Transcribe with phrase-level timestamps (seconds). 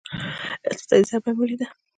[0.67, 1.67] اقتصادي ضربه مې وليده.